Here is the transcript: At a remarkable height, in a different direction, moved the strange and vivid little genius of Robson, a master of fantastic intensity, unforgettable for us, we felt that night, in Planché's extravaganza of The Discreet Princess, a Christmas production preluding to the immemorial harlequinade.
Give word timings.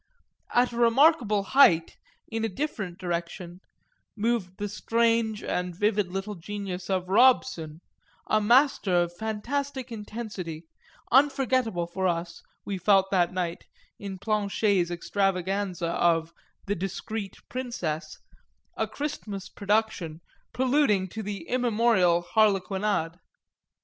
At 0.51 0.71
a 0.71 0.77
remarkable 0.77 1.43
height, 1.43 1.95
in 2.27 2.43
a 2.43 2.49
different 2.49 2.97
direction, 2.97 3.61
moved 4.15 4.57
the 4.57 4.67
strange 4.67 5.43
and 5.43 5.75
vivid 5.75 6.11
little 6.11 6.33
genius 6.33 6.89
of 6.89 7.07
Robson, 7.07 7.81
a 8.25 8.41
master 8.41 8.95
of 9.03 9.15
fantastic 9.15 9.91
intensity, 9.91 10.65
unforgettable 11.11 11.85
for 11.85 12.07
us, 12.07 12.41
we 12.65 12.79
felt 12.79 13.11
that 13.11 13.31
night, 13.31 13.65
in 13.99 14.17
Planché's 14.17 14.89
extravaganza 14.89 15.89
of 15.89 16.33
The 16.65 16.73
Discreet 16.73 17.37
Princess, 17.47 18.17
a 18.75 18.87
Christmas 18.87 19.49
production 19.49 20.21
preluding 20.51 21.09
to 21.09 21.21
the 21.21 21.47
immemorial 21.47 22.23
harlequinade. 22.23 23.19